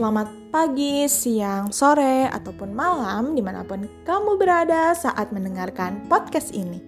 [0.00, 6.80] Selamat pagi, siang, sore, ataupun malam di mana pun kamu berada saat mendengarkan podcast ini.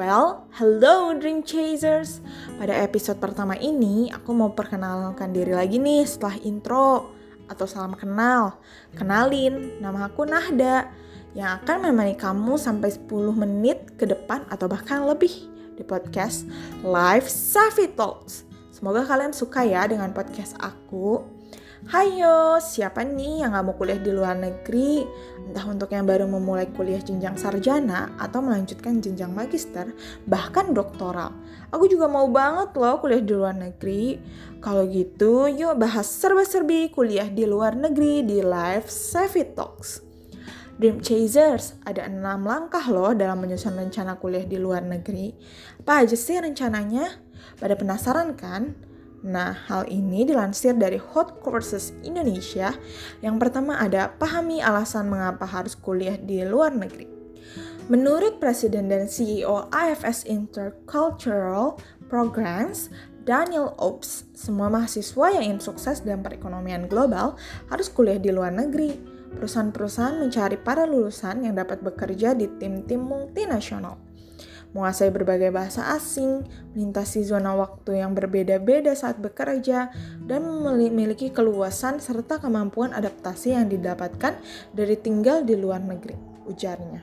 [0.00, 2.24] Well, hello Dream Chasers.
[2.56, 7.12] Pada episode pertama ini, aku mau perkenalkan diri lagi nih setelah intro
[7.52, 8.56] atau salam kenal.
[8.96, 10.88] Kenalin, nama aku Nahda
[11.36, 16.48] yang akan menemani kamu sampai 10 menit ke depan atau bahkan lebih di podcast
[16.80, 18.48] Live Safi Talks.
[18.72, 21.37] Semoga kalian suka ya dengan podcast aku.
[21.86, 25.06] Hayo, siapa nih yang gak mau kuliah di luar negeri?
[25.46, 29.94] Entah untuk yang baru memulai kuliah jenjang sarjana atau melanjutkan jenjang magister,
[30.26, 31.30] bahkan doktoral.
[31.70, 34.18] Aku juga mau banget loh kuliah di luar negeri.
[34.58, 40.02] Kalau gitu, yuk bahas serba-serbi kuliah di luar negeri di Live Savvy Talks.
[40.82, 45.30] Dream Chasers, ada enam langkah loh dalam menyusun rencana kuliah di luar negeri.
[45.78, 47.22] Apa aja sih rencananya?
[47.62, 48.74] Pada penasaran kan?
[49.26, 52.70] Nah, hal ini dilansir dari Hot Courses Indonesia.
[53.18, 57.10] Yang pertama ada pahami alasan mengapa harus kuliah di luar negeri.
[57.88, 62.92] Menurut Presiden dan CEO IFS Intercultural Programs,
[63.24, 67.34] Daniel Ops, semua mahasiswa yang ingin sukses dalam perekonomian global
[67.72, 68.96] harus kuliah di luar negeri.
[69.28, 74.07] Perusahaan-perusahaan mencari para lulusan yang dapat bekerja di tim-tim multinasional
[74.72, 76.44] menguasai berbagai bahasa asing,
[76.76, 79.88] melintasi zona waktu yang berbeda-beda saat bekerja,
[80.28, 84.36] dan memiliki keluasan serta kemampuan adaptasi yang didapatkan
[84.76, 86.16] dari tinggal di luar negeri,
[86.48, 87.00] ujarnya.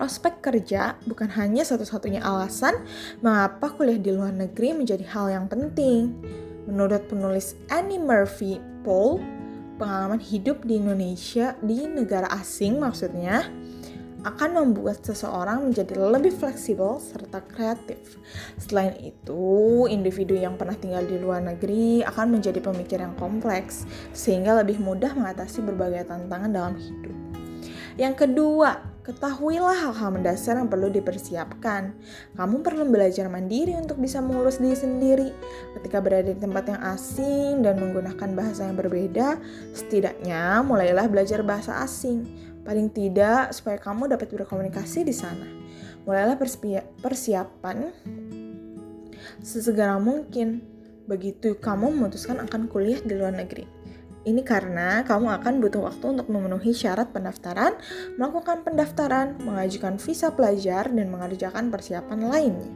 [0.00, 2.72] Prospek kerja bukan hanya satu-satunya alasan
[3.20, 6.16] mengapa kuliah di luar negeri menjadi hal yang penting.
[6.64, 9.20] Menurut penulis Annie Murphy Paul,
[9.76, 13.44] pengalaman hidup di Indonesia di negara asing maksudnya
[14.20, 18.20] akan membuat seseorang menjadi lebih fleksibel serta kreatif.
[18.60, 24.60] Selain itu, individu yang pernah tinggal di luar negeri akan menjadi pemikir yang kompleks, sehingga
[24.60, 27.16] lebih mudah mengatasi berbagai tantangan dalam hidup.
[28.00, 31.92] Yang kedua, ketahuilah hal-hal mendasar yang perlu dipersiapkan.
[32.32, 35.28] Kamu perlu belajar mandiri untuk bisa mengurus diri sendiri.
[35.76, 39.36] Ketika berada di tempat yang asing dan menggunakan bahasa yang berbeda,
[39.76, 45.42] setidaknya mulailah belajar bahasa asing Paling tidak supaya kamu dapat berkomunikasi di sana.
[46.06, 46.38] Mulailah
[47.02, 47.90] persiapan
[49.42, 50.62] sesegera mungkin
[51.10, 53.66] begitu kamu memutuskan akan kuliah di luar negeri.
[54.22, 57.74] Ini karena kamu akan butuh waktu untuk memenuhi syarat pendaftaran,
[58.14, 62.70] melakukan pendaftaran, mengajukan visa pelajar, dan mengerjakan persiapan lainnya.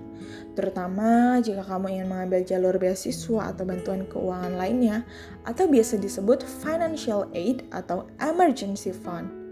[0.59, 5.07] Terutama jika kamu ingin mengambil jalur beasiswa atau bantuan keuangan lainnya,
[5.47, 9.44] atau biasa disebut financial aid atau emergency fund.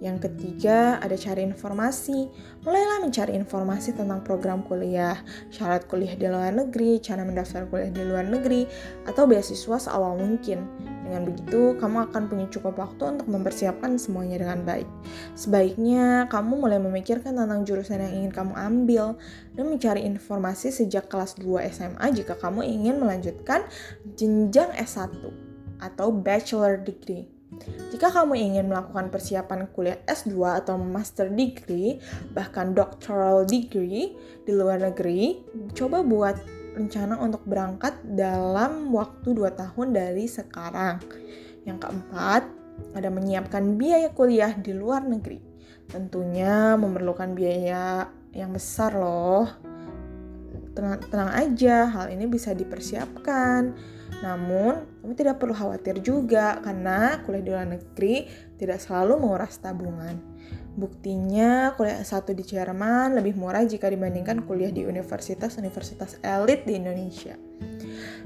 [0.00, 2.32] Yang ketiga, ada cari informasi.
[2.64, 5.20] Mulailah mencari informasi tentang program kuliah,
[5.52, 8.64] syarat kuliah di luar negeri, cara mendaftar kuliah di luar negeri,
[9.04, 10.64] atau beasiswa seawal mungkin.
[11.04, 14.88] Dengan begitu, kamu akan punya cukup waktu untuk mempersiapkan semuanya dengan baik.
[15.36, 19.20] Sebaiknya, kamu mulai memikirkan tentang jurusan yang ingin kamu ambil
[19.52, 23.68] dan mencari informasi sejak kelas 2 SMA jika kamu ingin melanjutkan
[24.16, 25.12] jenjang S1
[25.76, 27.39] atau bachelor degree.
[27.90, 32.00] Jika kamu ingin melakukan persiapan kuliah S2 atau master degree,
[32.32, 34.14] bahkan doctoral degree
[34.46, 35.42] di luar negeri,
[35.76, 36.38] coba buat
[36.74, 41.02] rencana untuk berangkat dalam waktu 2 tahun dari sekarang.
[41.66, 42.42] Yang keempat,
[42.96, 45.42] ada menyiapkan biaya kuliah di luar negeri.
[45.90, 49.69] Tentunya memerlukan biaya yang besar loh.
[50.70, 53.74] Tenang, tenang aja, hal ini bisa dipersiapkan
[54.20, 58.28] namun, kamu tidak perlu khawatir juga karena kuliah di luar negeri
[58.60, 60.20] tidak selalu menguras tabungan.
[60.76, 67.34] Buktinya, kuliah S1 di Jerman lebih murah jika dibandingkan kuliah di universitas-universitas elit di Indonesia.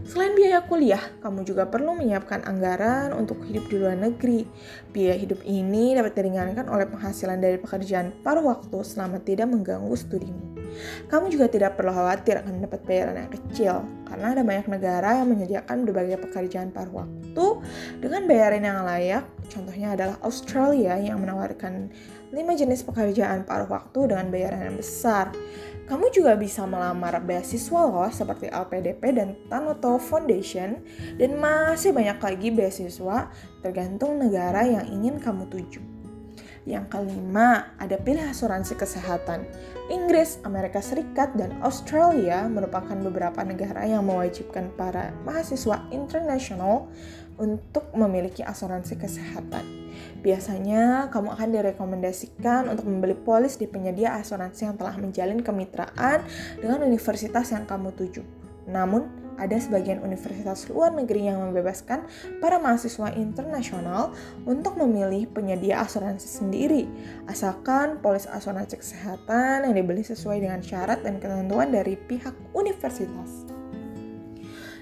[0.05, 4.45] Selain biaya kuliah, kamu juga perlu menyiapkan anggaran untuk hidup di luar negeri.
[4.93, 10.54] Biaya hidup ini dapat diringankan oleh penghasilan dari pekerjaan paruh waktu selama tidak mengganggu studimu.
[11.09, 13.75] Kamu juga tidak perlu khawatir akan mendapat bayaran yang kecil,
[14.09, 17.47] karena ada banyak negara yang menyediakan berbagai pekerjaan paruh waktu
[18.01, 19.25] dengan bayaran yang layak.
[19.51, 21.93] Contohnya adalah Australia yang menawarkan
[22.35, 25.31] 5 jenis pekerjaan paruh waktu dengan bayaran yang besar.
[25.85, 30.81] Kamu juga bisa melamar beasiswa loh seperti LPDP dan Tanoto Foundation
[31.21, 33.29] dan masih banyak lagi beasiswa
[33.61, 35.94] tergantung negara yang ingin kamu tuju.
[36.65, 39.45] Yang kelima, ada pilih asuransi kesehatan.
[39.93, 46.89] Inggris, Amerika Serikat, dan Australia merupakan beberapa negara yang mewajibkan para mahasiswa internasional
[47.37, 49.65] untuk memiliki asuransi kesehatan.
[50.25, 56.25] Biasanya, kamu akan direkomendasikan untuk membeli polis di penyedia asuransi yang telah menjalin kemitraan
[56.57, 58.25] dengan universitas yang kamu tuju.
[58.73, 62.07] Namun, ada sebagian universitas luar negeri yang membebaskan
[62.39, 64.15] para mahasiswa internasional
[64.47, 66.85] untuk memilih penyedia asuransi sendiri,
[67.27, 73.49] asalkan polis asuransi kesehatan yang dibeli sesuai dengan syarat dan ketentuan dari pihak universitas.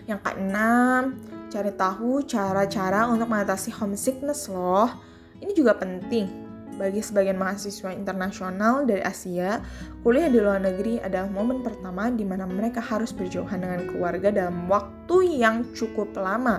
[0.05, 4.91] Yang keenam, cari tahu cara-cara untuk mengatasi homesickness loh.
[5.39, 6.42] Ini juga penting
[6.83, 9.63] bagi sebagian mahasiswa internasional dari Asia,
[10.03, 14.67] kuliah di luar negeri adalah momen pertama di mana mereka harus berjauhan dengan keluarga dalam
[14.67, 16.59] waktu yang cukup lama.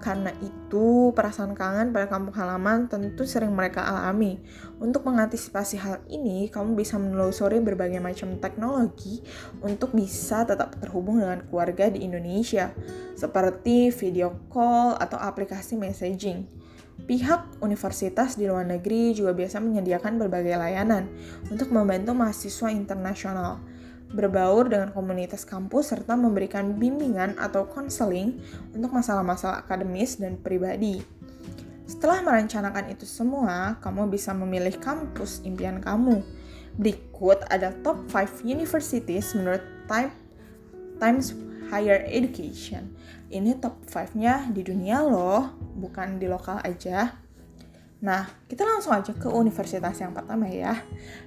[0.00, 4.40] Karena itu, perasaan kangen pada kampung halaman tentu sering mereka alami.
[4.80, 9.20] Untuk mengantisipasi hal ini, kamu bisa menelusuri berbagai macam teknologi
[9.60, 12.72] untuk bisa tetap terhubung dengan keluarga di Indonesia,
[13.12, 16.59] seperti video call atau aplikasi messaging.
[17.06, 21.10] Pihak universitas di luar negeri juga biasa menyediakan berbagai layanan
[21.48, 23.62] untuk membantu mahasiswa internasional
[24.10, 28.42] berbaur dengan komunitas kampus serta memberikan bimbingan atau konseling
[28.74, 30.98] untuk masalah-masalah akademis dan pribadi.
[31.86, 36.22] Setelah merencanakan itu semua, kamu bisa memilih kampus impian kamu.
[36.78, 40.14] Berikut ada top 5 universities menurut Time
[41.02, 41.34] Times
[41.70, 42.98] Higher Education.
[43.30, 47.14] Ini top 5-nya di dunia loh, bukan di lokal aja.
[48.00, 50.72] Nah, kita langsung aja ke universitas yang pertama ya.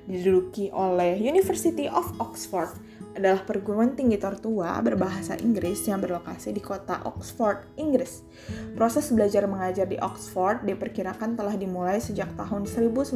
[0.10, 2.74] Diduduki oleh University of Oxford.
[3.14, 8.26] Adalah perguruan tinggi tertua berbahasa Inggris yang berlokasi di kota Oxford, Inggris.
[8.74, 13.14] Proses belajar mengajar di Oxford diperkirakan telah dimulai sejak tahun 1096.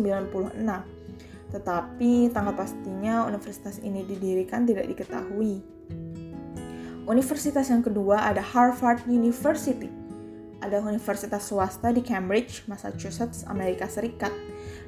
[1.50, 5.66] Tetapi tanggal pastinya universitas ini didirikan tidak diketahui.
[7.08, 9.88] Universitas yang kedua ada Harvard University.
[10.60, 14.36] Ada universitas swasta di Cambridge, Massachusetts, Amerika Serikat,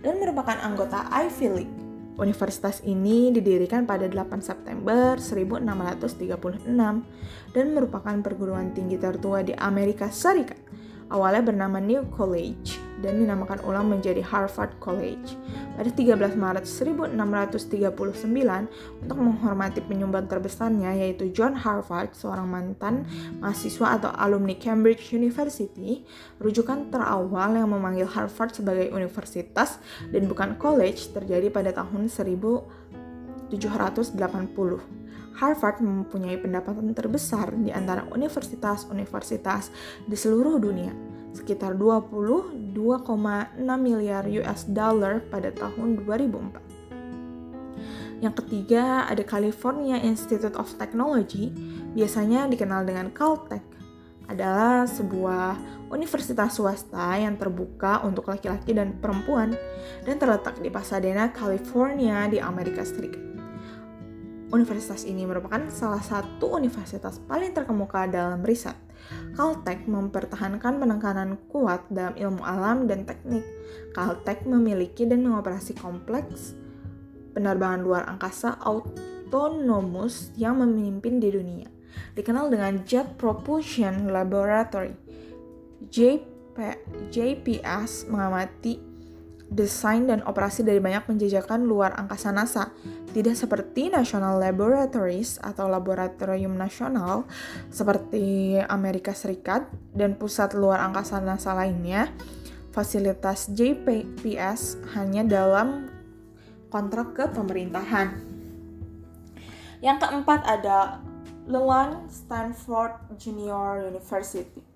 [0.04, 1.76] dan merupakan anggota Ivy League.
[2.20, 6.68] Universitas ini didirikan pada 8 September 1636
[7.56, 10.60] dan merupakan perguruan tinggi tertua di Amerika Serikat.
[11.08, 15.40] Awalnya bernama New College dan dinamakan ulang menjadi Harvard College
[15.80, 17.56] pada 13 Maret 1639
[19.00, 23.08] untuk menghormati penyumbang terbesarnya yaitu John Harvard, seorang mantan
[23.40, 26.04] mahasiswa atau alumni Cambridge University.
[26.44, 29.80] Rujukan terawal yang memanggil Harvard sebagai universitas
[30.12, 33.56] dan bukan college terjadi pada tahun 1780.
[35.40, 39.72] Harvard mempunyai pendapatan terbesar di antara universitas-universitas
[40.04, 42.74] di seluruh dunia sekitar 22,6
[43.78, 46.80] miliar US dollar pada tahun 2004.
[48.20, 51.56] Yang ketiga ada California Institute of Technology,
[51.96, 53.64] biasanya dikenal dengan Caltech.
[54.30, 55.58] Adalah sebuah
[55.90, 59.58] universitas swasta yang terbuka untuk laki-laki dan perempuan
[60.06, 63.26] dan terletak di Pasadena, California di Amerika Serikat.
[64.50, 68.89] Universitas ini merupakan salah satu universitas paling terkemuka dalam riset
[69.34, 73.46] Caltech mempertahankan penekanan kuat dalam ilmu alam dan teknik.
[73.96, 76.58] Caltech memiliki dan mengoperasi kompleks
[77.34, 81.70] penerbangan luar angkasa autonomous yang memimpin di dunia.
[82.18, 84.94] Dikenal dengan Jet Propulsion Laboratory.
[85.90, 86.58] JP,
[87.10, 88.89] JPS mengamati
[89.50, 92.70] desain dan operasi dari banyak penjajakan luar angkasa NASA.
[93.10, 97.26] Tidak seperti National Laboratories atau Laboratorium Nasional
[97.74, 99.66] seperti Amerika Serikat
[99.98, 102.14] dan pusat luar angkasa NASA lainnya,
[102.70, 105.90] fasilitas JPS hanya dalam
[106.70, 108.14] kontrak ke pemerintahan.
[109.82, 111.02] Yang keempat ada
[111.50, 114.69] Leland Stanford Junior University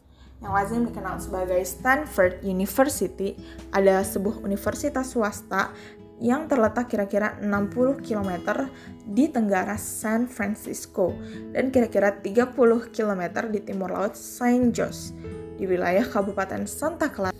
[0.43, 3.33] yang lazim dikenal sebagai Stanford University
[3.71, 5.71] adalah sebuah universitas swasta
[6.19, 8.31] yang terletak kira-kira 60 km
[9.07, 11.15] di tenggara San Francisco
[11.55, 12.53] dan kira-kira 30
[12.91, 15.15] km di timur laut Saint Jose
[15.55, 17.35] di wilayah Kabupaten Santa Clara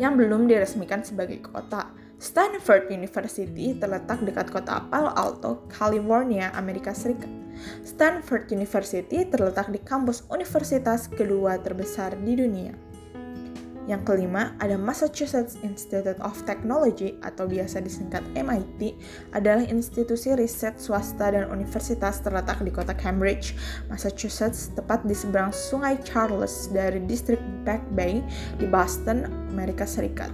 [0.00, 2.03] yang belum diresmikan sebagai kota.
[2.24, 7.28] Stanford University terletak dekat kota Palo Alto, California, Amerika Serikat.
[7.84, 12.72] Stanford University terletak di kampus universitas kedua terbesar di dunia.
[13.84, 18.96] Yang kelima, ada Massachusetts Institute of Technology atau biasa disingkat MIT,
[19.36, 23.52] adalah institusi riset swasta dan universitas terletak di kota Cambridge,
[23.92, 28.24] Massachusetts, tepat di seberang Sungai Charles dari distrik Back Bay
[28.56, 30.32] di Boston, Amerika Serikat.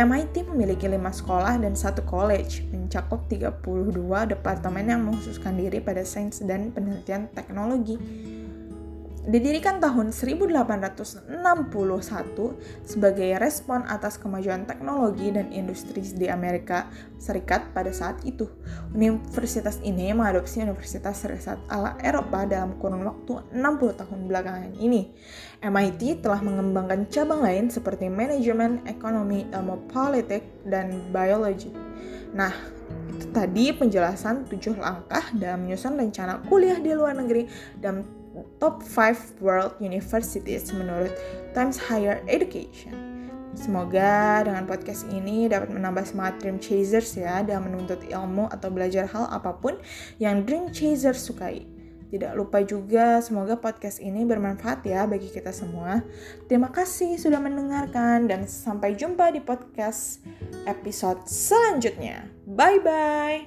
[0.00, 6.40] MIT memiliki lima sekolah dan satu college, mencakup 32 departemen yang mengkhususkan diri pada sains
[6.40, 8.00] dan penelitian teknologi.
[9.26, 11.42] Didirikan tahun 1861
[12.86, 16.86] sebagai respon atas kemajuan teknologi dan industri di Amerika
[17.18, 18.46] Serikat pada saat itu.
[18.94, 25.10] Universitas ini mengadopsi Universitas Serikat ala Eropa dalam kurun waktu 60 tahun belakangan ini.
[25.58, 31.74] MIT telah mengembangkan cabang lain seperti manajemen, ekonomi, ilmu politik, dan biologi.
[32.30, 32.54] Nah,
[33.10, 37.50] itu tadi penjelasan tujuh langkah dalam menyusun rencana kuliah di luar negeri
[37.82, 38.06] dan
[38.58, 41.12] top 5 world universities menurut
[41.52, 43.16] Times Higher Education.
[43.56, 49.08] Semoga dengan podcast ini dapat menambah semangat dream chasers ya dalam menuntut ilmu atau belajar
[49.08, 49.80] hal apa pun
[50.20, 51.64] yang dream chasers sukai.
[52.06, 56.06] Tidak lupa juga semoga podcast ini bermanfaat ya bagi kita semua.
[56.46, 60.22] Terima kasih sudah mendengarkan dan sampai jumpa di podcast
[60.70, 62.30] episode selanjutnya.
[62.46, 63.40] Bye bye.